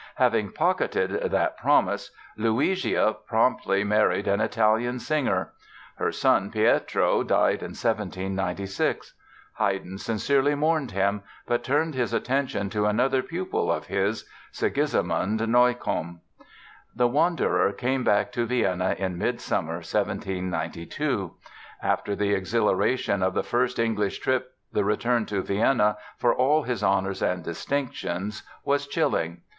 Having 0.15 0.53
pocketed 0.53 1.11
that 1.29 1.57
"promise" 1.57 2.09
Luigia 2.35 3.15
promptly 3.27 3.83
married 3.83 4.27
an 4.27 4.41
Italian 4.41 4.97
singer! 4.97 5.53
Her 5.97 6.11
son, 6.11 6.49
Pietro, 6.49 7.21
died 7.21 7.61
in 7.61 7.75
1796. 7.77 9.13
Haydn 9.59 9.99
sincerely 9.99 10.55
mourned 10.55 10.89
him 10.89 11.21
but 11.45 11.63
turned 11.63 11.93
his 11.93 12.15
attention 12.15 12.71
to 12.71 12.87
another 12.87 13.21
pupil 13.21 13.71
of 13.71 13.85
his, 13.85 14.27
Sigismund 14.51 15.39
Neukomm. 15.47 16.21
The 16.95 17.07
wanderer 17.07 17.71
came 17.71 18.03
back 18.03 18.31
to 18.31 18.47
Vienna 18.47 18.95
in 18.97 19.19
midsummer, 19.19 19.75
1792. 19.83 21.31
After 21.83 22.15
the 22.15 22.33
exhilaration 22.33 23.21
of 23.21 23.35
the 23.35 23.43
first 23.43 23.77
English 23.77 24.17
trip 24.17 24.55
the 24.73 24.83
return 24.83 25.27
to 25.27 25.43
Vienna, 25.43 25.95
for 26.17 26.33
all 26.33 26.63
his 26.63 26.81
honors 26.81 27.21
and 27.21 27.43
distinctions, 27.43 28.41
was 28.65 28.87
chilling. 28.87 29.43